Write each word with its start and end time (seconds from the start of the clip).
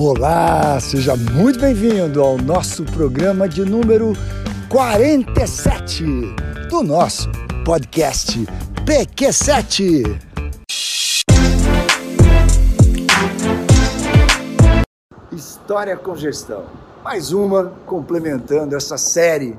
Olá, 0.00 0.78
seja 0.80 1.16
muito 1.16 1.58
bem-vindo 1.58 2.22
ao 2.22 2.38
nosso 2.38 2.84
programa 2.84 3.48
de 3.48 3.64
número 3.64 4.12
47 4.68 6.04
do 6.70 6.84
nosso 6.84 7.28
podcast 7.64 8.46
PQ7. 8.86 10.20
História 15.32 15.96
com 15.96 16.14
gestão. 16.14 16.66
Mais 17.02 17.32
uma 17.32 17.72
complementando 17.84 18.76
essa 18.76 18.96
série. 18.96 19.58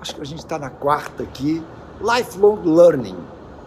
Acho 0.00 0.14
que 0.14 0.22
a 0.22 0.24
gente 0.24 0.38
está 0.38 0.58
na 0.58 0.70
quarta 0.70 1.24
aqui. 1.24 1.62
Lifelong 2.00 2.62
Learning. 2.64 3.18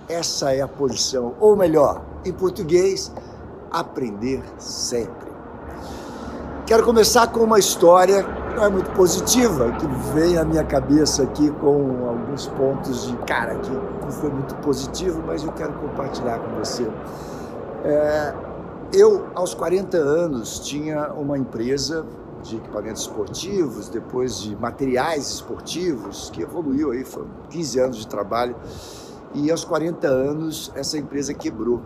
Essa 0.09 0.51
é 0.51 0.61
a 0.61 0.67
posição, 0.67 1.35
ou 1.39 1.55
melhor, 1.55 2.01
em 2.25 2.33
português, 2.33 3.13
aprender 3.71 4.41
sempre. 4.57 5.30
Quero 6.71 6.85
começar 6.85 7.27
com 7.27 7.41
uma 7.41 7.59
história 7.59 8.23
que 8.23 8.55
não 8.55 8.63
é 8.63 8.69
muito 8.69 8.89
positiva, 8.91 9.73
que 9.73 9.85
vem 10.13 10.37
à 10.37 10.45
minha 10.45 10.63
cabeça 10.63 11.21
aqui 11.23 11.51
com 11.59 12.07
alguns 12.07 12.47
pontos 12.47 13.07
de 13.07 13.17
cara 13.25 13.55
que 13.55 13.69
não 13.69 14.09
foi 14.09 14.29
muito 14.29 14.55
positivo, 14.55 15.21
mas 15.27 15.43
eu 15.43 15.51
quero 15.51 15.73
compartilhar 15.73 16.39
com 16.39 16.55
você. 16.55 16.89
É, 17.83 18.33
eu, 18.93 19.27
aos 19.35 19.53
40 19.53 19.97
anos, 19.97 20.59
tinha 20.59 21.11
uma 21.11 21.37
empresa 21.37 22.05
de 22.41 22.55
equipamentos 22.55 23.01
esportivos, 23.01 23.89
depois 23.89 24.39
de 24.39 24.55
materiais 24.55 25.27
esportivos, 25.27 26.29
que 26.29 26.41
evoluiu 26.41 26.91
aí, 26.91 27.03
foram 27.03 27.27
15 27.49 27.79
anos 27.81 27.97
de 27.97 28.07
trabalho, 28.07 28.55
e 29.33 29.51
aos 29.51 29.65
40 29.65 30.07
anos 30.07 30.71
essa 30.73 30.97
empresa 30.97 31.33
quebrou. 31.33 31.81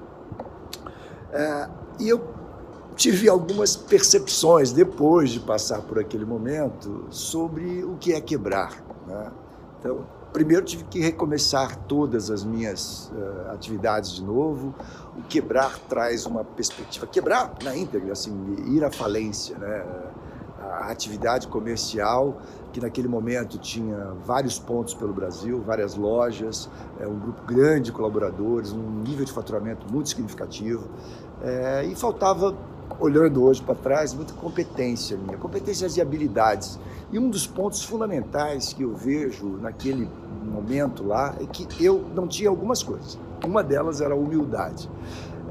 É, 1.33 1.69
e 1.99 2.07
eu 2.07 2.34
tive 2.95 3.27
algumas 3.29 3.75
percepções 3.75 4.71
depois 4.71 5.31
de 5.31 5.39
passar 5.39 5.81
por 5.81 5.99
aquele 5.99 6.25
momento 6.25 7.05
sobre 7.09 7.83
o 7.83 7.95
que 7.97 8.13
é 8.13 8.21
quebrar. 8.21 8.83
Né? 9.07 9.31
Então, 9.79 10.05
primeiro 10.35 10.65
tive 10.65 10.83
que 10.83 10.99
recomeçar 10.99 11.77
todas 11.87 12.29
as 12.29 12.43
minhas 12.43 13.09
uh, 13.15 13.51
atividades 13.53 14.11
de 14.11 14.21
novo. 14.21 14.75
O 15.17 15.21
quebrar 15.23 15.79
traz 15.87 16.25
uma 16.25 16.43
perspectiva, 16.43 17.07
quebrar 17.07 17.53
na 17.63 17.73
íntegra, 17.73 18.11
assim, 18.11 18.33
ir 18.67 18.83
à 18.83 18.91
falência, 18.91 19.57
né? 19.57 19.85
A 20.59 20.91
atividade 20.91 21.47
comercial 21.47 22.41
que 22.73 22.81
naquele 22.81 23.07
momento 23.07 23.57
tinha 23.57 24.11
vários 24.25 24.59
pontos 24.59 24.93
pelo 24.93 25.13
Brasil, 25.13 25.61
várias 25.61 25.95
lojas, 25.95 26.69
é, 26.99 27.07
um 27.07 27.17
grupo 27.17 27.43
grande 27.43 27.85
de 27.85 27.91
colaboradores, 27.93 28.73
um 28.73 29.01
nível 29.07 29.23
de 29.23 29.31
faturamento 29.31 29.85
muito 29.89 30.09
significativo, 30.09 30.89
é, 31.41 31.85
e 31.85 31.95
faltava 31.95 32.53
olhando 32.99 33.43
hoje 33.43 33.61
para 33.61 33.75
trás, 33.75 34.13
muita 34.13 34.33
competência 34.33 35.17
minha, 35.17 35.37
competências 35.37 35.97
e 35.97 36.01
habilidades. 36.01 36.79
E 37.11 37.19
um 37.19 37.29
dos 37.29 37.45
pontos 37.45 37.83
fundamentais 37.83 38.73
que 38.73 38.83
eu 38.83 38.95
vejo 38.95 39.57
naquele 39.61 40.09
momento 40.43 41.05
lá 41.05 41.35
é 41.39 41.45
que 41.45 41.67
eu 41.83 42.03
não 42.15 42.27
tinha 42.27 42.49
algumas 42.49 42.81
coisas. 42.81 43.17
Uma 43.45 43.63
delas 43.63 44.01
era 44.01 44.13
a 44.13 44.17
humildade. 44.17 44.89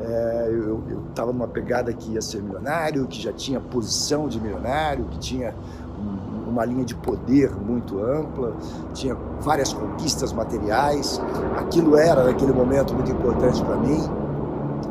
É, 0.01 0.49
eu 0.51 0.83
estava 1.09 1.33
numa 1.33 1.47
pegada 1.47 1.93
que 1.93 2.13
ia 2.13 2.21
ser 2.21 2.43
milionário, 2.43 3.07
que 3.07 3.23
já 3.23 3.33
tinha 3.33 3.61
posição 3.61 4.29
de 4.29 4.41
milionário, 4.41 5.05
que 5.07 5.19
tinha 5.19 5.55
um, 5.99 6.51
uma 6.51 6.65
linha 6.65 6.85
de 6.85 6.95
poder 6.97 7.55
muito 7.55 8.03
ampla, 8.03 8.57
tinha 8.93 9.15
várias 9.41 9.73
conquistas 9.73 10.33
materiais. 10.33 11.21
Aquilo 11.57 11.97
era, 11.97 12.25
naquele 12.25 12.53
momento, 12.53 12.93
muito 12.93 13.13
importante 13.13 13.63
para 13.63 13.77
mim. 13.77 14.01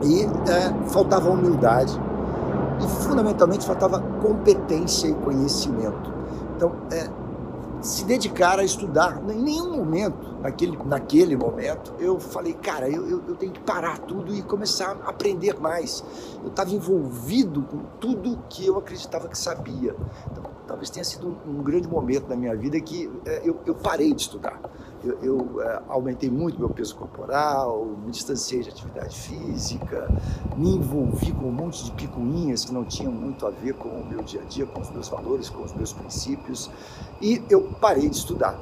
E 0.03 0.23
é, 0.49 0.89
faltava 0.89 1.30
humildade 1.30 1.99
e 2.84 2.88
fundamentalmente 3.03 3.66
faltava 3.66 4.00
competência 4.22 5.08
e 5.08 5.14
conhecimento. 5.14 6.14
Então, 6.56 6.73
é, 6.92 7.09
se 7.84 8.06
dedicar 8.06 8.59
a 8.59 8.64
estudar. 8.64 9.22
Em 9.30 9.42
nenhum 9.42 9.76
momento, 9.76 10.38
naquele, 10.42 10.78
naquele 10.86 11.36
momento, 11.36 11.94
eu 11.99 12.20
falei, 12.20 12.54
cara, 12.54 12.89
eu, 12.89 13.08
eu, 13.08 13.23
eu 13.27 13.36
tenho 13.36 13.52
que 13.52 13.60
parar 13.60 13.98
tudo 13.99 14.33
e 14.33 14.42
começar 14.42 14.98
a 15.04 15.10
aprender 15.10 15.60
mais. 15.60 16.04
Eu 16.42 16.49
estava 16.49 16.71
envolvido 16.71 17.61
com 17.64 17.80
tudo 17.99 18.39
que 18.49 18.66
eu 18.66 18.77
acreditava 18.77 19.27
que 19.27 19.38
sabia. 19.38 19.95
Então, 20.32 20.44
talvez 20.65 20.89
tenha 20.89 21.04
sido 21.04 21.27
um, 21.27 21.60
um 21.60 21.64
grande 21.64 21.88
momento 21.88 22.30
na 22.30 22.38
minha 22.38 22.55
vida 22.55 22.80
que 22.80 23.11
é, 23.26 23.42
eu, 23.44 23.60
eu 23.65 23.76
parei 23.76 24.14
de 24.14 24.21
estudar 24.21 24.60
eu, 25.03 25.19
eu 25.21 25.61
é, 25.61 25.81
aumentei 25.87 26.30
muito 26.30 26.59
meu 26.59 26.69
peso 26.69 26.95
corporal, 26.95 27.86
me 27.86 28.11
distanciei 28.11 28.61
de 28.61 28.69
atividade 28.69 29.15
física, 29.15 30.09
me 30.55 30.75
envolvi 30.75 31.31
com 31.31 31.47
um 31.47 31.52
monte 31.52 31.83
de 31.86 31.91
picuinhas 31.91 32.65
que 32.65 32.73
não 32.73 32.86
tinham 32.86 33.11
muito 33.11 33.45
a 33.45 33.49
ver 33.49 33.73
com 33.73 33.89
o 33.89 34.05
meu 34.05 34.23
dia 34.23 34.41
a 34.41 34.45
dia, 34.45 34.65
com 34.65 34.81
os 34.81 34.89
meus 34.89 35.09
valores, 35.09 35.49
com 35.49 35.64
os 35.64 35.73
meus 35.73 35.91
princípios, 35.91 36.69
e 37.21 37.43
eu 37.49 37.73
parei 37.81 38.09
de 38.09 38.15
estudar. 38.15 38.58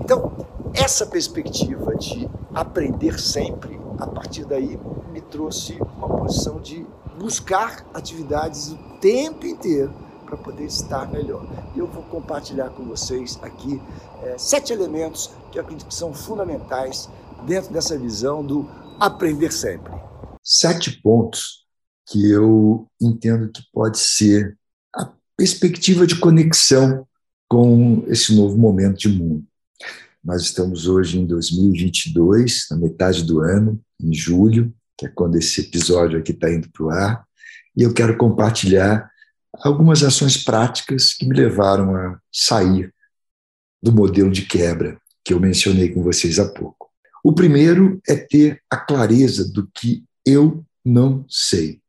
Então, 0.00 0.32
essa 0.74 1.06
perspectiva 1.06 1.94
de 1.96 2.28
aprender 2.54 3.18
sempre, 3.18 3.80
a 3.98 4.06
partir 4.06 4.44
daí 4.44 4.78
me 5.12 5.20
trouxe 5.20 5.78
uma 5.96 6.08
posição 6.08 6.60
de 6.60 6.86
buscar 7.18 7.86
atividades 7.94 8.72
o 8.72 8.76
tempo 9.00 9.46
inteiro 9.46 10.05
para 10.26 10.36
poder 10.36 10.64
estar 10.64 11.10
melhor. 11.10 11.46
Eu 11.76 11.86
vou 11.86 12.02
compartilhar 12.02 12.68
com 12.70 12.84
vocês 12.84 13.38
aqui 13.40 13.80
é, 14.22 14.36
sete 14.36 14.72
elementos 14.72 15.30
que 15.50 15.58
eu 15.58 15.62
acredito 15.62 15.86
que 15.86 15.94
são 15.94 16.12
fundamentais 16.12 17.08
dentro 17.46 17.72
dessa 17.72 17.96
visão 17.96 18.44
do 18.44 18.68
aprender 18.98 19.52
sempre. 19.52 19.92
Sete 20.42 21.00
pontos 21.00 21.64
que 22.08 22.30
eu 22.30 22.86
entendo 23.00 23.50
que 23.50 23.62
pode 23.72 23.98
ser 23.98 24.56
a 24.94 25.10
perspectiva 25.36 26.06
de 26.06 26.18
conexão 26.18 27.06
com 27.48 28.04
esse 28.08 28.34
novo 28.34 28.56
momento 28.56 28.98
de 28.98 29.08
mundo. 29.08 29.44
Nós 30.22 30.42
estamos 30.42 30.88
hoje 30.88 31.20
em 31.20 31.26
2022, 31.26 32.66
na 32.70 32.76
metade 32.76 33.22
do 33.22 33.40
ano, 33.40 33.80
em 34.00 34.12
julho, 34.12 34.74
que 34.98 35.06
é 35.06 35.08
quando 35.08 35.36
esse 35.36 35.60
episódio 35.60 36.18
aqui 36.18 36.32
está 36.32 36.52
indo 36.52 36.68
para 36.70 36.84
o 36.84 36.90
ar, 36.90 37.24
e 37.76 37.82
eu 37.82 37.92
quero 37.92 38.16
compartilhar 38.16 39.08
algumas 39.60 40.02
ações 40.02 40.42
práticas 40.42 41.12
que 41.12 41.26
me 41.26 41.34
levaram 41.34 41.94
a 41.94 42.18
sair 42.32 42.92
do 43.82 43.92
modelo 43.92 44.30
de 44.30 44.42
quebra 44.42 45.00
que 45.24 45.32
eu 45.32 45.40
mencionei 45.40 45.92
com 45.92 46.02
vocês 46.02 46.38
há 46.38 46.48
pouco. 46.48 46.90
O 47.24 47.32
primeiro 47.32 48.00
é 48.08 48.14
ter 48.14 48.62
a 48.70 48.76
clareza 48.76 49.50
do 49.50 49.68
que 49.74 50.04
eu 50.24 50.64
não 50.84 51.24
sei. 51.28 51.80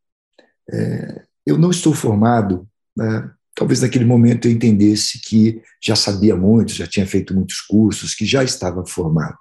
É, 0.70 1.24
eu 1.46 1.58
não 1.58 1.70
estou 1.70 1.94
formado, 1.94 2.68
né? 2.96 3.32
talvez 3.54 3.82
naquele 3.82 4.06
momento 4.06 4.48
eu 4.48 4.52
entendesse 4.52 5.20
que 5.22 5.62
já 5.82 5.96
sabia 5.96 6.36
muito, 6.36 6.72
já 6.72 6.88
tinha 6.88 7.06
feito 7.06 7.34
muitos 7.34 7.62
cursos, 7.62 8.14
que 8.14 8.26
já 8.26 8.44
estava 8.44 8.86
formado. 8.86 9.38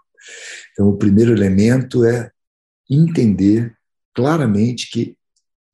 Então, 0.73 0.89
o 0.89 0.97
primeiro 0.97 1.33
elemento 1.33 2.05
é 2.05 2.31
entender 2.89 3.75
claramente 4.15 4.91
que 4.91 5.17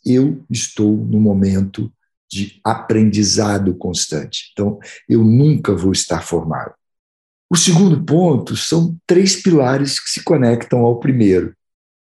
eu 0.04 0.44
estou 0.50 0.96
no 0.96 1.20
momento 1.20 1.92
de 2.32 2.58
aprendizado 2.64 3.74
constante. 3.76 4.50
Então, 4.52 4.78
eu 5.06 5.22
nunca 5.22 5.74
vou 5.74 5.92
estar 5.92 6.22
formado. 6.22 6.72
O 7.50 7.56
segundo 7.56 8.02
ponto 8.02 8.56
são 8.56 8.96
três 9.06 9.36
pilares 9.36 10.00
que 10.00 10.08
se 10.08 10.24
conectam 10.24 10.80
ao 10.80 10.98
primeiro. 10.98 11.54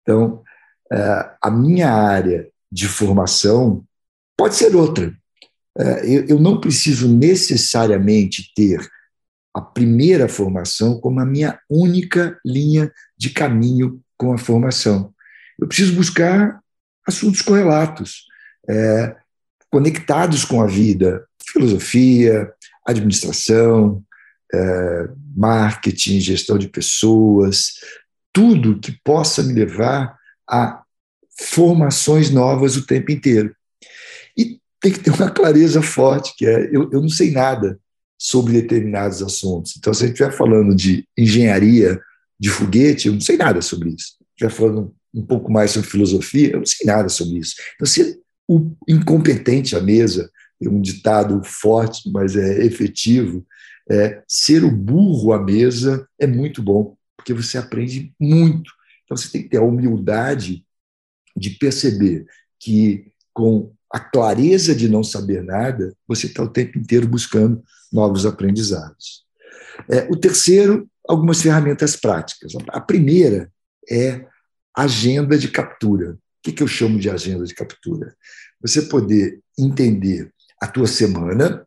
Então, 0.03 0.42
é, 0.92 1.31
a 1.41 1.50
minha 1.50 1.92
área 1.92 2.48
de 2.70 2.88
formação 2.88 3.84
pode 4.37 4.56
ser 4.56 4.75
outra. 4.75 5.16
É, 5.78 6.25
eu 6.28 6.41
não 6.41 6.60
preciso 6.60 7.08
necessariamente 7.08 8.53
ter 8.54 8.81
a 9.54 9.60
primeira 9.60 10.28
formação 10.28 11.00
como 11.00 11.20
a 11.20 11.25
minha 11.25 11.58
única 11.70 12.38
linha 12.44 12.91
de 13.16 13.31
caminho 13.31 14.00
com 14.19 14.32
a 14.32 14.38
formação. 14.38 15.14
Eu 15.58 15.69
preciso 15.69 15.94
buscar 15.94 16.60
assuntos 17.06 17.41
correlatos. 17.41 18.25
É, 18.69 19.16
conectados 19.76 20.42
com 20.42 20.62
a 20.62 20.66
vida, 20.66 21.23
filosofia, 21.52 22.50
administração, 22.87 24.02
é, 24.55 25.08
marketing, 25.37 26.19
gestão 26.19 26.56
de 26.56 26.67
pessoas, 26.67 27.75
tudo 28.32 28.81
que 28.81 28.99
possa 29.05 29.43
me 29.43 29.52
levar 29.52 30.17
a 30.49 30.82
formações 31.38 32.31
novas 32.31 32.75
o 32.78 32.87
tempo 32.87 33.12
inteiro. 33.12 33.55
E 34.34 34.58
tem 34.81 34.93
que 34.93 35.00
ter 35.00 35.11
uma 35.11 35.31
clareza 35.31 35.82
forte, 35.82 36.32
que 36.38 36.46
é, 36.46 36.70
eu, 36.75 36.90
eu 36.90 37.02
não 37.02 37.11
sei 37.11 37.31
nada 37.31 37.79
sobre 38.19 38.55
determinados 38.55 39.22
assuntos. 39.22 39.75
Então, 39.76 39.93
se 39.93 40.05
a 40.05 40.06
gente 40.06 40.14
estiver 40.14 40.34
falando 40.34 40.75
de 40.75 41.06
engenharia 41.19 42.00
de 42.40 42.49
foguete, 42.49 43.08
eu 43.08 43.12
não 43.12 43.20
sei 43.20 43.37
nada 43.37 43.61
sobre 43.61 43.90
isso. 43.90 44.06
Se 44.06 44.25
estiver 44.43 44.50
falando 44.50 44.96
um 45.12 45.26
pouco 45.26 45.52
mais 45.52 45.72
sobre 45.72 45.90
filosofia, 45.90 46.52
eu 46.52 46.61
não 46.61 46.67
sei 46.67 46.87
nada 46.87 47.11
sobre 47.11 47.40
isso. 47.40 47.56
Então, 47.75 47.87
se 47.87 48.25
o 48.48 48.76
incompetente 48.88 49.75
à 49.76 49.81
mesa, 49.81 50.31
é 50.62 50.69
um 50.69 50.81
ditado 50.81 51.43
forte, 51.44 52.10
mas 52.10 52.37
é 52.37 52.64
efetivo, 52.64 53.46
é, 53.90 54.22
ser 54.26 54.64
o 54.64 54.70
burro 54.70 55.32
à 55.32 55.43
mesa 55.43 56.08
é 56.19 56.26
muito 56.26 56.62
bom, 56.62 56.96
porque 57.16 57.34
você 57.34 57.58
aprende 57.58 58.12
muito. 58.19 58.70
Então 59.04 59.16
você 59.16 59.28
tem 59.28 59.43
que 59.43 59.48
ter 59.48 59.58
a 59.58 59.62
humildade 59.62 60.64
de 61.37 61.50
perceber 61.50 62.26
que 62.58 63.12
com 63.32 63.72
a 63.93 64.00
clareza 64.00 64.75
de 64.75 64.88
não 64.88 65.04
saber 65.04 65.44
nada, 65.44 65.94
você 66.08 66.26
está 66.26 66.43
o 66.43 66.48
tempo 66.48 66.78
inteiro 66.78 67.06
buscando 67.06 67.62
novos 67.93 68.26
aprendizados. 68.26 69.25
É, 69.88 70.08
o 70.10 70.16
terceiro, 70.16 70.88
algumas 71.06 71.40
ferramentas 71.40 71.94
práticas. 71.94 72.52
A 72.69 72.81
primeira 72.81 73.52
é 73.88 74.26
agenda 74.75 75.38
de 75.38 75.48
captura. 75.48 76.19
O 76.46 76.48
que, 76.48 76.52
que 76.52 76.62
eu 76.62 76.69
chamo 76.69 76.96
de 76.96 77.10
agenda 77.10 77.44
de 77.44 77.52
captura? 77.52 78.14
Você 78.60 78.82
poder 78.82 79.40
entender 79.58 80.32
a 80.62 80.69
tua 80.69 80.87
semana, 80.87 81.66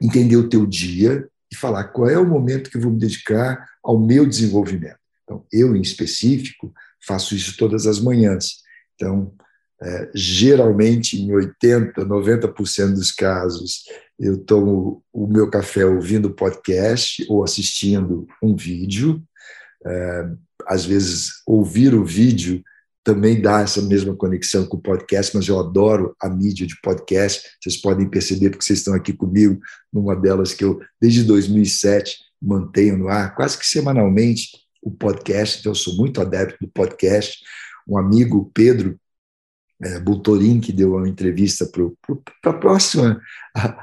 entender 0.00 0.36
o 0.36 0.48
teu 0.48 0.64
dia 0.64 1.28
e 1.50 1.56
falar 1.56 1.88
qual 1.88 2.08
é 2.08 2.16
o 2.16 2.24
momento 2.24 2.70
que 2.70 2.76
eu 2.76 2.80
vou 2.80 2.92
me 2.92 3.00
dedicar 3.00 3.68
ao 3.82 3.98
meu 3.98 4.24
desenvolvimento. 4.24 5.00
Então, 5.24 5.44
eu, 5.52 5.74
em 5.74 5.80
específico, 5.80 6.72
faço 7.04 7.34
isso 7.34 7.56
todas 7.56 7.88
as 7.88 7.98
manhãs. 7.98 8.58
Então, 8.94 9.34
é, 9.82 10.10
geralmente, 10.14 11.20
em 11.20 11.30
80%, 11.30 11.92
90% 11.94 12.94
dos 12.94 13.10
casos, 13.10 13.82
eu 14.16 14.38
tomo 14.38 15.02
o 15.12 15.26
meu 15.26 15.50
café 15.50 15.84
ouvindo 15.84 16.30
podcast 16.30 17.26
ou 17.28 17.42
assistindo 17.42 18.28
um 18.40 18.54
vídeo. 18.54 19.20
É, 19.84 20.30
às 20.68 20.84
vezes, 20.84 21.42
ouvir 21.44 21.94
o 21.94 22.04
vídeo 22.04 22.62
também 23.04 23.40
dá 23.40 23.60
essa 23.60 23.82
mesma 23.82 24.14
conexão 24.14 24.66
com 24.66 24.76
o 24.76 24.80
podcast, 24.80 25.36
mas 25.36 25.48
eu 25.48 25.58
adoro 25.58 26.14
a 26.20 26.28
mídia 26.28 26.66
de 26.66 26.80
podcast. 26.80 27.56
Vocês 27.60 27.76
podem 27.76 28.08
perceber, 28.08 28.50
porque 28.50 28.64
vocês 28.64 28.78
estão 28.78 28.94
aqui 28.94 29.12
comigo, 29.12 29.60
numa 29.92 30.14
delas 30.14 30.54
que 30.54 30.64
eu, 30.64 30.80
desde 31.00 31.24
2007, 31.24 32.18
mantenho 32.40 32.98
no 32.98 33.08
ar, 33.08 33.34
quase 33.34 33.58
que 33.58 33.66
semanalmente, 33.66 34.50
o 34.80 34.90
podcast. 34.90 35.60
Então, 35.60 35.72
eu 35.72 35.76
sou 35.76 35.96
muito 35.96 36.20
adepto 36.20 36.56
do 36.60 36.70
podcast. 36.70 37.40
Um 37.88 37.98
amigo, 37.98 38.50
Pedro, 38.54 38.98
é, 39.82 39.98
Bultorin, 39.98 40.60
que 40.60 40.72
deu 40.72 40.94
uma 40.94 41.08
entrevista 41.08 41.66
para 41.66 41.82
a 42.50 42.52
próxima, 42.52 43.20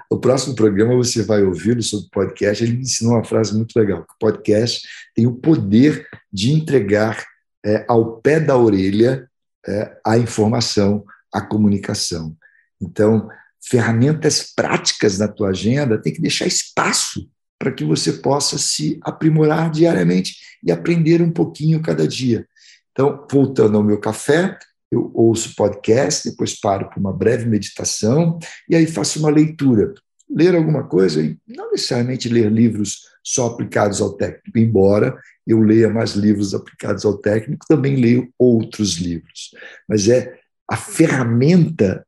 o 0.10 0.18
próximo 0.18 0.56
programa 0.56 0.96
você 0.96 1.24
vai 1.24 1.44
ouvir 1.44 1.82
sobre 1.84 2.10
podcast, 2.10 2.64
ele 2.64 2.78
me 2.78 2.84
ensinou 2.84 3.14
uma 3.14 3.24
frase 3.24 3.54
muito 3.54 3.78
legal, 3.78 4.06
que 4.06 4.14
o 4.14 4.18
podcast 4.18 4.88
tem 5.14 5.28
o 5.28 5.36
poder 5.36 6.08
de 6.32 6.54
entregar 6.54 7.26
é, 7.66 7.86
ao 7.88 8.22
pé 8.22 8.40
da 8.40 8.58
orelha 8.58 9.30
é, 9.68 9.98
a 10.06 10.18
informação, 10.18 11.04
a 11.34 11.42
comunicação. 11.42 12.36
Então, 12.82 13.28
ferramentas 13.62 14.54
práticas 14.56 15.20
na 15.20 15.28
tua 15.28 15.50
agenda 15.50 16.02
tem 16.02 16.14
que 16.14 16.22
deixar 16.22 16.48
espaço 16.48 17.30
para 17.58 17.72
que 17.72 17.84
você 17.84 18.14
possa 18.14 18.58
se 18.58 18.98
aprimorar 19.04 19.70
diariamente 19.70 20.36
e 20.64 20.72
aprender 20.72 21.22
um 21.22 21.32
pouquinho 21.32 21.82
cada 21.82 22.08
dia. 22.08 22.48
Então, 22.92 23.28
voltando 23.30 23.78
ao 23.78 23.84
meu 23.84 24.00
café, 24.00 24.58
eu 24.92 25.12
ouço 25.14 25.56
podcast, 25.56 26.30
depois 26.30 26.60
paro 26.60 26.90
para 26.90 27.00
uma 27.00 27.14
breve 27.14 27.46
meditação 27.46 28.40
e 28.68 28.76
aí 28.76 28.88
faço 28.88 29.20
uma 29.20 29.30
leitura. 29.30 29.94
Ler 30.30 30.56
alguma 30.56 30.84
coisa, 30.84 31.22
não 31.48 31.72
necessariamente 31.72 32.30
ler 32.30 32.52
livros 32.52 33.02
só 33.34 33.48
aplicados 33.48 34.02
ao 34.02 34.14
técnico, 34.14 34.58
embora 34.58 35.18
eu 35.46 35.62
leia 35.62 35.90
mais 35.90 36.12
livros 36.12 36.54
aplicados 36.54 37.06
ao 37.06 37.18
técnico, 37.18 37.66
também 37.68 37.96
leio 37.96 38.32
outros 38.38 38.98
livros. 38.98 39.52
Mas 39.88 40.08
é 40.08 40.38
a 40.70 40.78
ferramenta 40.78 42.06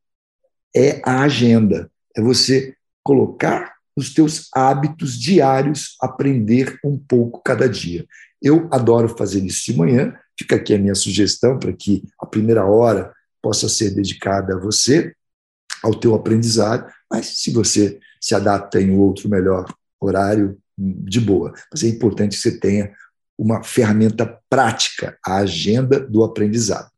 é 0.73 1.01
a 1.03 1.23
agenda, 1.23 1.91
é 2.15 2.21
você 2.21 2.75
colocar 3.03 3.73
os 3.95 4.13
teus 4.13 4.47
hábitos 4.55 5.19
diários, 5.19 5.97
aprender 6.01 6.79
um 6.83 6.97
pouco 6.97 7.41
cada 7.43 7.67
dia. 7.67 8.05
Eu 8.41 8.69
adoro 8.71 9.09
fazer 9.09 9.43
isso 9.43 9.65
de 9.65 9.77
manhã, 9.77 10.15
Fica 10.41 10.55
aqui 10.55 10.73
a 10.73 10.79
minha 10.79 10.95
sugestão 10.95 11.59
para 11.59 11.71
que 11.71 12.03
a 12.19 12.25
primeira 12.25 12.65
hora 12.65 13.13
possa 13.43 13.69
ser 13.69 13.91
dedicada 13.91 14.55
a 14.55 14.59
você, 14.59 15.13
ao 15.83 15.93
teu 15.93 16.15
aprendizado, 16.15 16.91
mas 17.11 17.27
se 17.37 17.51
você 17.51 17.99
se 18.19 18.33
adapta 18.33 18.81
em 18.81 18.97
outro 18.97 19.29
melhor 19.29 19.71
horário, 19.99 20.57
de 20.81 21.19
boa. 21.19 21.53
Mas 21.71 21.83
é 21.83 21.87
importante 21.87 22.35
que 22.35 22.41
você 22.41 22.59
tenha 22.59 22.91
uma 23.37 23.63
ferramenta 23.63 24.39
prática, 24.49 25.17
a 25.25 25.37
agenda 25.37 25.99
do 25.99 26.23
aprendizado. 26.23 26.89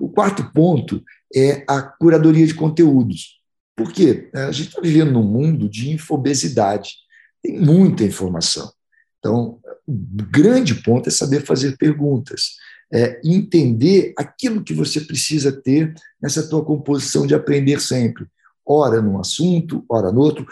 O 0.00 0.08
quarto 0.08 0.50
ponto 0.52 1.02
é 1.34 1.64
a 1.68 1.82
curadoria 1.82 2.46
de 2.46 2.54
conteúdos. 2.54 3.40
Por 3.76 3.92
quê? 3.92 4.30
A 4.34 4.52
gente 4.52 4.68
está 4.68 4.80
vivendo 4.80 5.12
num 5.12 5.22
mundo 5.22 5.68
de 5.68 5.90
infobesidade. 5.90 6.94
Tem 7.42 7.58
muita 7.58 8.04
informação. 8.04 8.72
Então, 9.18 9.58
o 9.86 9.92
grande 10.30 10.74
ponto 10.74 11.08
é 11.08 11.12
saber 11.12 11.44
fazer 11.44 11.76
perguntas 11.76 12.56
é, 12.94 13.20
entender 13.24 14.14
aquilo 14.16 14.62
que 14.62 14.72
você 14.72 15.00
precisa 15.00 15.50
ter 15.50 15.92
nessa 16.22 16.48
tua 16.48 16.64
composição 16.64 17.26
de 17.26 17.34
aprender 17.34 17.80
sempre. 17.80 18.24
Ora 18.66 19.02
num 19.02 19.20
assunto, 19.20 19.84
ora 19.88 20.10
no 20.10 20.20
outro, 20.20 20.46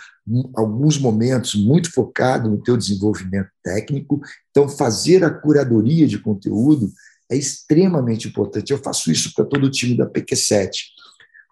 alguns 0.55 0.99
momentos 0.99 1.55
muito 1.55 1.91
focado 1.93 2.51
no 2.51 2.63
teu 2.63 2.77
desenvolvimento 2.77 3.49
técnico. 3.63 4.21
Então, 4.51 4.69
fazer 4.69 5.25
a 5.25 5.31
curadoria 5.31 6.07
de 6.07 6.19
conteúdo 6.19 6.91
é 7.31 7.37
extremamente 7.37 8.29
importante. 8.29 8.71
Eu 8.71 8.79
faço 8.79 9.11
isso 9.11 9.33
para 9.35 9.45
todo 9.45 9.65
o 9.65 9.71
time 9.71 9.97
da 9.97 10.07
PQ7. 10.07 10.71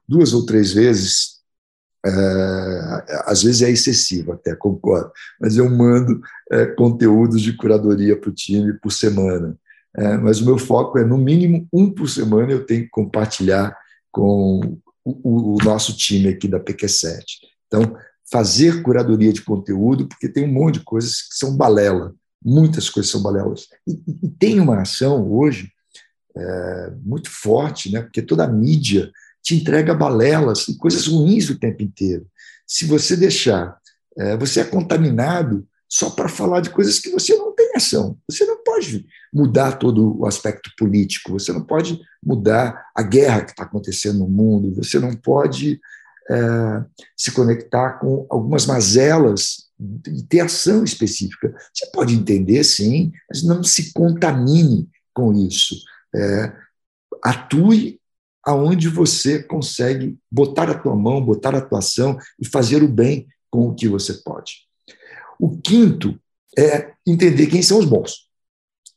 Duas 0.06 0.34
ou 0.34 0.44
três 0.44 0.72
vezes 0.72 1.40
é, 2.04 3.04
às 3.26 3.42
vezes 3.42 3.62
é 3.62 3.70
excessivo, 3.70 4.32
até 4.32 4.54
concordo, 4.56 5.12
mas 5.38 5.58
eu 5.58 5.68
mando 5.68 6.20
é, 6.50 6.64
conteúdos 6.66 7.42
de 7.42 7.54
curadoria 7.54 8.18
para 8.18 8.30
o 8.30 8.34
time 8.34 8.72
por 8.74 8.90
semana. 8.90 9.56
É, 9.96 10.16
mas 10.16 10.40
o 10.40 10.46
meu 10.46 10.56
foco 10.56 10.98
é, 10.98 11.04
no 11.04 11.18
mínimo, 11.18 11.66
um 11.72 11.90
por 11.90 12.08
semana 12.08 12.52
eu 12.52 12.64
tenho 12.64 12.84
que 12.84 12.90
compartilhar 12.90 13.76
com 14.10 14.78
o, 15.04 15.54
o 15.54 15.64
nosso 15.64 15.96
time 15.96 16.28
aqui 16.28 16.48
da 16.48 16.60
PQ7. 16.60 17.22
Então, 17.66 17.96
fazer 18.30 18.82
curadoria 18.82 19.32
de 19.32 19.42
conteúdo, 19.42 20.06
porque 20.06 20.28
tem 20.28 20.44
um 20.44 20.52
monte 20.52 20.78
de 20.78 20.84
coisas 20.84 21.22
que 21.22 21.34
são 21.34 21.56
balela, 21.56 22.14
muitas 22.42 22.88
coisas 22.88 23.10
são 23.10 23.22
balelas. 23.22 23.68
E, 23.86 24.00
e 24.22 24.28
tem 24.28 24.60
uma 24.60 24.82
ação 24.82 25.30
hoje 25.30 25.72
é, 26.36 26.92
muito 27.02 27.30
forte, 27.30 27.90
né, 27.92 28.02
porque 28.02 28.22
toda 28.22 28.44
a 28.44 28.48
mídia 28.48 29.10
te 29.42 29.54
entrega 29.54 29.94
balelas 29.94 30.68
e 30.68 30.76
coisas 30.76 31.06
ruins 31.06 31.50
o 31.50 31.58
tempo 31.58 31.82
inteiro. 31.82 32.26
Se 32.66 32.84
você 32.84 33.16
deixar, 33.16 33.76
é, 34.16 34.36
você 34.36 34.60
é 34.60 34.64
contaminado 34.64 35.66
só 35.90 36.08
para 36.08 36.28
falar 36.28 36.60
de 36.60 36.70
coisas 36.70 37.00
que 37.00 37.10
você 37.10 37.34
não 37.34 37.52
tem 37.52 37.72
ação. 37.74 38.16
Você 38.30 38.44
não 38.44 38.62
pode 38.62 39.04
mudar 39.32 39.72
todo 39.72 40.20
o 40.20 40.26
aspecto 40.26 40.70
político, 40.78 41.32
você 41.32 41.52
não 41.52 41.62
pode 41.62 42.00
mudar 42.22 42.90
a 42.94 43.02
guerra 43.02 43.44
que 43.44 43.50
está 43.50 43.64
acontecendo 43.64 44.20
no 44.20 44.28
mundo, 44.28 44.74
você 44.76 45.00
não 45.00 45.12
pode 45.14 45.80
é, 46.30 46.84
se 47.16 47.32
conectar 47.32 47.98
com 47.98 48.24
algumas 48.30 48.66
mazelas 48.66 49.68
e 50.06 50.22
ter 50.22 50.40
ação 50.40 50.84
específica. 50.84 51.52
Você 51.74 51.90
pode 51.92 52.14
entender, 52.14 52.62
sim, 52.62 53.10
mas 53.28 53.42
não 53.42 53.64
se 53.64 53.92
contamine 53.92 54.88
com 55.12 55.32
isso. 55.32 55.74
É, 56.14 56.52
atue 57.22 57.98
aonde 58.44 58.88
você 58.88 59.42
consegue 59.42 60.16
botar 60.30 60.70
a 60.70 60.78
tua 60.78 60.94
mão, 60.94 61.24
botar 61.24 61.54
a 61.54 61.58
atuação 61.58 62.16
e 62.40 62.46
fazer 62.46 62.82
o 62.82 62.88
bem 62.88 63.26
com 63.50 63.68
o 63.68 63.74
que 63.74 63.88
você 63.88 64.14
pode. 64.14 64.69
O 65.40 65.56
quinto 65.58 66.20
é 66.58 66.92
entender 67.06 67.46
quem 67.46 67.62
são 67.62 67.78
os 67.78 67.86
bons. 67.86 68.28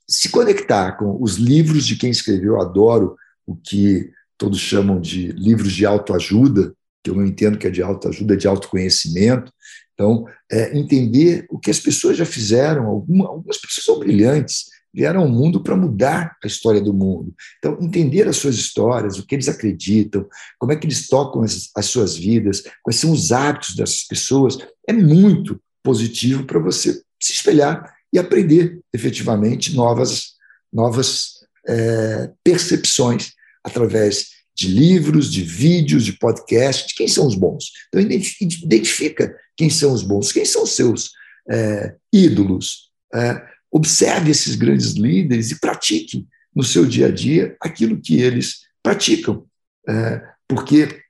Se 0.06 0.28
conectar 0.28 0.98
com 0.98 1.18
os 1.22 1.38
livros 1.38 1.88
de 1.88 1.96
quem 1.96 2.10
escreveu, 2.10 2.56
eu 2.56 2.62
adoro 2.62 3.16
o 3.48 3.56
que 3.56 4.12
todos 4.38 4.60
chamam 4.60 5.00
de 5.00 5.32
livros 5.32 5.72
de 5.72 5.86
autoajuda, 5.86 6.76
que 7.02 7.10
eu 7.10 7.16
não 7.16 7.26
entendo 7.26 7.58
que 7.58 7.66
é 7.66 7.70
de 7.70 7.82
autoajuda, 7.82 8.34
é 8.34 8.38
de 8.38 8.48
autoconhecimento. 8.48 9.54
Então, 9.94 10.26
é 10.52 10.78
entender 10.78 11.46
o 11.50 11.58
que 11.58 11.72
as 11.72 11.80
pessoas 11.80 12.18
já 12.18 12.26
fizeram, 12.26 12.88
algumas, 12.88 13.28
algumas 13.28 13.58
pessoas 13.58 13.86
são 13.86 14.00
brilhantes, 14.00 14.66
vieram 14.94 15.22
ao 15.22 15.30
mundo 15.30 15.64
para 15.64 15.78
mudar 15.78 16.36
a 16.44 16.48
história 16.48 16.82
do 16.82 16.94
mundo. 16.94 17.34
Então, 17.58 17.78
entender 17.80 18.28
as 18.28 18.36
suas 18.36 18.56
histórias, 18.56 19.18
o 19.18 19.26
que 19.26 19.36
eles 19.36 19.48
acreditam, 19.48 20.28
como 20.60 20.74
é 20.74 20.76
que 20.76 20.86
eles 20.86 21.08
tocam 21.08 21.42
as, 21.42 21.70
as 21.74 21.86
suas 21.86 22.18
vidas, 22.18 22.64
quais 22.84 23.00
são 23.00 23.12
os 23.14 23.32
hábitos 23.32 23.76
dessas 23.76 24.04
pessoas, 24.04 24.58
é 24.86 24.92
muito 24.92 25.58
positivo 25.84 26.46
para 26.46 26.60
você 26.60 26.94
se 27.20 27.34
espelhar 27.34 27.94
e 28.12 28.20
aprender 28.20 28.80
efetivamente 28.94 29.76
novas, 29.76 30.34
novas 30.72 31.34
é, 31.68 32.32
percepções 32.44 33.32
através 33.64 34.28
de 34.56 34.68
livros, 34.68 35.32
de 35.32 35.42
vídeos, 35.42 36.06
de 36.06 36.14
podcasts, 36.14 36.94
quem 36.94 37.08
são 37.08 37.26
os 37.26 37.36
bons. 37.36 37.72
Então, 37.88 38.02
identifica 38.02 39.36
quem 39.58 39.70
são 39.70 39.92
os 39.94 40.04
bons, 40.04 40.32
quem 40.32 40.46
são 40.46 40.64
os 40.64 40.76
seus 40.76 41.12
é, 41.50 41.96
ídolos. 42.12 42.92
É, 43.14 43.42
observe 43.72 44.32
esses 44.32 44.56
grandes 44.56 44.92
líderes 44.92 45.52
e 45.52 45.60
pratique 45.60 46.28
no 46.56 46.64
seu 46.64 46.86
dia 46.86 47.08
a 47.08 47.12
dia 47.12 47.56
aquilo 47.60 48.00
que 48.00 48.22
eles 48.22 48.60
praticam. 48.84 49.46
É, 49.90 50.22
porque 50.48 51.02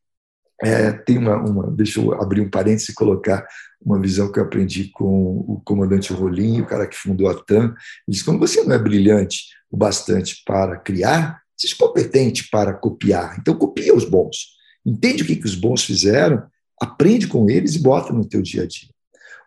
é, 0.64 0.94
tem 0.94 1.18
uma, 1.18 1.36
uma, 1.38 1.72
deixa 1.72 2.00
eu 2.00 2.14
abrir 2.14 2.40
um 2.40 2.50
parênteses 2.50 2.90
e 2.90 2.94
colocar 2.94 3.46
uma 3.86 4.00
visão 4.00 4.32
que 4.32 4.40
eu 4.40 4.44
aprendi 4.44 4.90
com 4.90 5.38
o 5.48 5.62
comandante 5.66 6.14
Rolim, 6.14 6.62
o 6.62 6.66
cara 6.66 6.88
que 6.88 6.98
fundou 6.98 7.30
a 7.30 7.36
TAM. 7.36 7.66
Ele 7.66 7.76
diz: 8.08 8.24
quando 8.24 8.40
você 8.40 8.64
não 8.64 8.74
é 8.74 8.80
brilhante 8.80 9.46
o 9.70 9.78
bastante 9.78 10.42
para 10.46 10.78
criar, 10.78 11.42
seja 11.58 11.76
competente 11.78 12.50
para 12.50 12.74
copiar. 12.74 13.38
Então, 13.40 13.56
copia 13.56 13.96
os 13.96 14.06
bons. 14.06 14.54
entende 14.86 15.24
o 15.24 15.26
que, 15.26 15.36
que 15.36 15.46
os 15.46 15.56
bons 15.56 15.84
fizeram, 15.84 16.44
aprende 16.82 17.28
com 17.28 17.50
eles 17.50 17.76
e 17.76 17.80
bota 17.80 18.12
no 18.12 18.28
teu 18.28 18.42
dia 18.42 18.64
a 18.64 18.68
dia. 18.68 18.90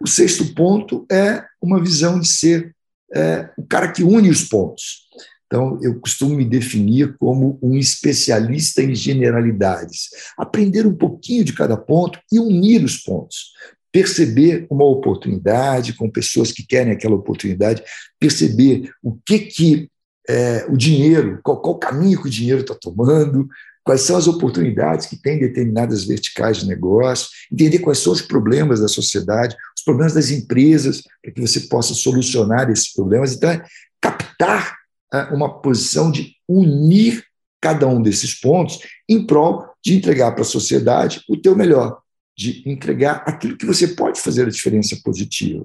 O 0.01 0.07
sexto 0.07 0.55
ponto 0.55 1.07
é 1.11 1.45
uma 1.61 1.83
visão 1.83 2.21
de 2.21 2.29
ser 2.29 2.75
é, 3.15 3.51
o 3.57 3.65
cara 3.65 3.91
que 3.91 4.03
une 4.03 4.29
os 4.29 4.45
pontos. 4.45 5.07
Então, 5.47 5.79
eu 5.81 6.01
costumo 6.01 6.35
me 6.35 6.45
definir 6.45 7.17
como 7.19 7.59
um 7.63 7.77
especialista 7.77 8.83
em 8.83 8.95
generalidades. 8.95 10.09
Aprender 10.37 10.87
um 10.87 10.95
pouquinho 10.95 11.45
de 11.45 11.53
cada 11.53 11.77
ponto 11.77 12.19
e 12.33 12.39
unir 12.41 12.85
os 12.85 12.97
pontos. 12.97 13.53
Perceber 13.97 14.67
uma 14.69 14.85
oportunidade 14.85 15.95
com 15.95 16.11
pessoas 16.11 16.53
que 16.53 16.63
querem 16.63 16.93
aquela 16.93 17.15
oportunidade, 17.15 17.83
perceber 18.21 18.91
o 19.03 19.17
que, 19.25 19.39
que 19.39 19.91
é, 20.29 20.67
o 20.69 20.77
dinheiro, 20.77 21.41
qual, 21.43 21.63
qual 21.63 21.79
caminho 21.79 22.21
que 22.21 22.29
o 22.29 22.31
dinheiro 22.31 22.61
está 22.61 22.75
tomando, 22.75 23.49
quais 23.83 24.03
são 24.03 24.19
as 24.19 24.29
oportunidades 24.29 25.07
que 25.07 25.17
tem 25.17 25.39
determinadas 25.39 26.05
verticais 26.05 26.59
de 26.59 26.67
negócio, 26.67 27.31
entender 27.51 27.79
quais 27.79 27.97
são 27.97 28.13
os 28.13 28.21
problemas 28.21 28.81
da 28.81 28.89
sociedade, 28.89 29.57
os 29.75 29.83
problemas 29.83 30.13
das 30.13 30.31
empresas, 30.31 31.03
para 31.23 31.33
que 31.33 31.41
você 31.41 31.61
possa 31.61 31.95
solucionar 31.95 32.69
esses 32.69 32.93
problemas. 32.93 33.33
Então, 33.33 33.49
é 33.49 33.65
captar 33.99 34.77
é, 35.11 35.23
uma 35.33 35.63
posição 35.63 36.11
de 36.11 36.35
unir 36.47 37.25
cada 37.63 37.87
um 37.87 38.03
desses 38.03 38.39
pontos 38.39 38.79
em 39.09 39.27
prol 39.27 39.65
de 39.83 39.97
entregar 39.97 40.33
para 40.33 40.43
a 40.43 40.45
sociedade 40.45 41.23
o 41.31 41.35
teu 41.39 41.57
melhor, 41.57 41.99
de 42.37 42.63
entregar 42.69 43.23
aquilo 43.27 43.57
que 43.57 43.65
você 43.65 43.89
pode 43.89 44.21
fazer 44.21 44.47
a 44.47 44.51
diferença 44.51 44.99
positiva. 45.03 45.65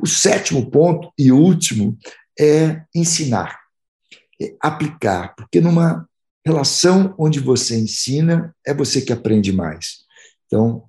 O 0.00 0.06
sétimo 0.06 0.70
ponto 0.70 1.12
e 1.18 1.30
último 1.30 1.98
é 2.38 2.82
ensinar, 2.94 3.58
é 4.40 4.54
aplicar, 4.60 5.34
porque 5.36 5.60
numa 5.60 6.08
relação 6.46 7.14
onde 7.18 7.40
você 7.40 7.78
ensina, 7.78 8.54
é 8.66 8.72
você 8.72 9.02
que 9.02 9.12
aprende 9.12 9.52
mais. 9.52 9.98
Então, 10.46 10.84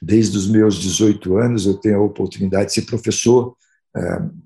desde 0.00 0.36
os 0.36 0.46
meus 0.46 0.76
18 0.76 1.36
anos, 1.38 1.64
eu 1.64 1.74
tenho 1.74 1.98
a 1.98 2.04
oportunidade 2.04 2.66
de 2.66 2.74
ser 2.74 2.82
professor 2.82 3.56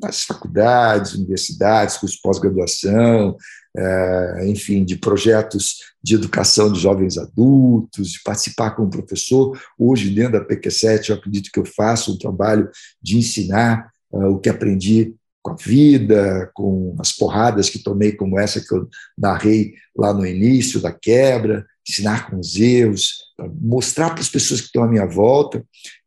nas 0.00 0.24
faculdades, 0.24 1.14
universidades, 1.14 1.96
cursos 1.96 2.16
de 2.16 2.22
pós-graduação, 2.22 3.36
é, 3.76 4.48
enfim, 4.48 4.84
de 4.84 4.96
projetos 4.96 5.76
de 6.02 6.14
educação 6.14 6.72
de 6.72 6.80
jovens 6.80 7.18
adultos, 7.18 8.12
de 8.12 8.22
participar 8.22 8.70
como 8.70 8.90
professor. 8.90 9.58
Hoje, 9.78 10.10
dentro 10.10 10.32
da 10.32 10.44
PQ7, 10.44 11.10
eu 11.10 11.16
acredito 11.16 11.50
que 11.52 11.60
eu 11.60 11.64
faço 11.64 12.14
um 12.14 12.18
trabalho 12.18 12.68
de 13.02 13.18
ensinar 13.18 13.90
é, 14.12 14.18
o 14.18 14.38
que 14.38 14.48
aprendi 14.48 15.14
com 15.42 15.52
a 15.52 15.56
vida, 15.56 16.50
com 16.54 16.96
as 16.98 17.12
porradas 17.12 17.70
que 17.70 17.78
tomei, 17.78 18.12
como 18.12 18.38
essa 18.38 18.60
que 18.60 18.74
eu 18.74 18.88
narrei 19.16 19.74
lá 19.96 20.12
no 20.12 20.26
início 20.26 20.80
da 20.80 20.90
quebra, 20.90 21.64
ensinar 21.88 22.28
com 22.28 22.40
os 22.40 22.56
erros, 22.56 23.18
mostrar 23.60 24.10
para 24.10 24.20
as 24.20 24.28
pessoas 24.28 24.60
que 24.60 24.66
estão 24.66 24.82
à 24.82 24.88
minha 24.88 25.06
volta 25.06 25.64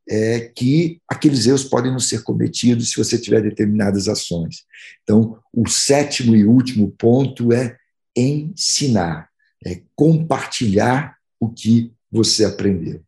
é, 0.10 0.52
que 0.56 1.00
aqueles 1.08 1.46
erros 1.46 1.64
podem 1.64 1.92
não 1.92 2.00
ser 2.00 2.24
cometidos 2.24 2.92
se 2.92 2.98
você 2.98 3.18
tiver 3.18 3.42
determinadas 3.42 4.08
ações. 4.08 4.64
Então, 5.04 5.38
o 5.54 5.70
sétimo 5.70 6.36
e 6.36 6.46
último 6.46 6.90
ponto 6.92 7.54
é 7.54 7.78
ensinar, 8.16 9.30
é 9.66 9.82
compartilhar 9.96 11.16
o 11.40 11.50
que 11.50 11.94
você 12.12 12.44
aprendeu. 12.44 13.02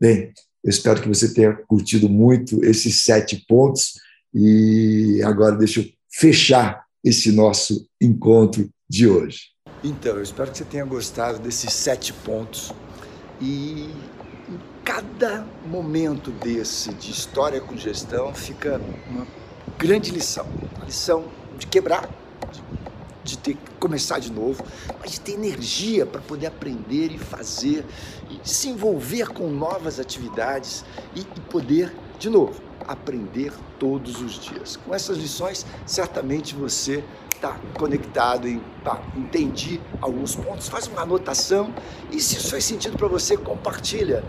Bem, 0.00 0.32
eu 0.64 0.70
espero 0.70 1.02
que 1.02 1.08
você 1.08 1.32
tenha 1.32 1.52
curtido 1.52 2.08
muito 2.08 2.64
esses 2.64 3.02
sete 3.02 3.44
pontos. 3.46 3.94
E 4.32 5.20
agora 5.24 5.56
deixa 5.56 5.80
eu 5.80 5.86
fechar 6.10 6.84
esse 7.04 7.32
nosso 7.32 7.86
encontro 8.00 8.70
de 8.88 9.06
hoje. 9.06 9.50
Então, 9.82 10.16
eu 10.16 10.22
espero 10.22 10.50
que 10.50 10.58
você 10.58 10.64
tenha 10.64 10.84
gostado 10.84 11.38
desses 11.38 11.72
sete 11.72 12.12
pontos. 12.12 12.72
E 13.40 13.88
cada 14.90 15.46
momento 15.64 16.32
desse 16.32 16.92
de 16.94 17.12
história 17.12 17.60
com 17.60 17.76
gestão 17.76 18.34
fica 18.34 18.80
uma 19.08 19.24
grande 19.78 20.10
lição. 20.10 20.44
A 20.82 20.84
lição 20.84 21.26
de 21.56 21.64
quebrar, 21.68 22.08
de, 22.50 22.60
de 23.22 23.38
ter 23.38 23.54
que 23.54 23.70
começar 23.78 24.18
de 24.18 24.32
novo, 24.32 24.64
mas 24.98 25.12
de 25.12 25.20
ter 25.20 25.34
energia 25.34 26.04
para 26.04 26.20
poder 26.20 26.48
aprender 26.48 27.12
e 27.12 27.18
fazer, 27.18 27.86
e 28.28 28.40
se 28.42 28.68
envolver 28.68 29.28
com 29.28 29.48
novas 29.48 30.00
atividades 30.00 30.84
e, 31.14 31.20
e 31.20 31.40
poder, 31.42 31.94
de 32.18 32.28
novo, 32.28 32.60
aprender 32.90 33.52
todos 33.78 34.20
os 34.20 34.40
dias. 34.40 34.76
Com 34.76 34.92
essas 34.92 35.16
lições, 35.16 35.64
certamente 35.86 36.54
você 36.56 37.04
está 37.32 37.56
conectado 37.78 38.48
em 38.48 38.60
tá, 38.84 39.00
entendi 39.16 39.80
alguns 40.00 40.34
pontos, 40.34 40.68
faz 40.68 40.88
uma 40.88 41.02
anotação 41.02 41.72
e 42.10 42.20
se 42.20 42.36
isso 42.36 42.50
faz 42.50 42.64
sentido 42.64 42.98
para 42.98 43.08
você, 43.08 43.36
compartilha 43.36 44.24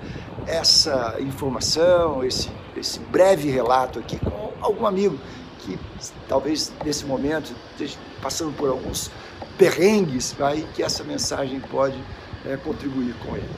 essa 0.45 1.17
informação, 1.19 2.23
esse, 2.23 2.49
esse 2.77 2.99
breve 2.99 3.49
relato 3.49 3.99
aqui 3.99 4.17
com 4.17 4.53
algum 4.61 4.85
amigo 4.85 5.17
que 5.59 5.77
talvez 6.29 6.71
nesse 6.85 7.05
momento 7.05 7.53
esteja 7.71 7.97
passando 8.21 8.55
por 8.55 8.69
alguns 8.69 9.11
perrengues, 9.57 10.35
aí 10.39 10.67
que 10.73 10.83
essa 10.83 11.03
mensagem 11.03 11.59
pode 11.59 11.97
é, 12.45 12.55
contribuir 12.57 13.15
com 13.25 13.35
ele. 13.35 13.49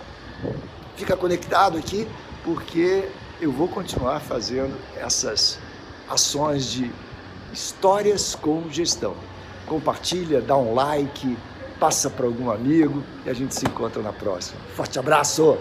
Fica 0.95 1.15
conectado 1.15 1.77
aqui 1.77 2.07
porque 2.43 3.07
eu 3.43 3.51
vou 3.51 3.67
continuar 3.67 4.21
fazendo 4.21 4.73
essas 4.95 5.59
ações 6.09 6.71
de 6.71 6.89
histórias 7.51 8.35
com 8.35 8.69
gestão. 8.69 9.15
Compartilha, 9.67 10.41
dá 10.41 10.55
um 10.57 10.73
like, 10.73 11.37
passa 11.79 12.09
para 12.09 12.25
algum 12.25 12.49
amigo 12.49 13.03
e 13.25 13.29
a 13.29 13.33
gente 13.33 13.53
se 13.53 13.65
encontra 13.65 14.01
na 14.01 14.13
próxima. 14.13 14.59
Forte 14.75 14.97
abraço! 14.97 15.57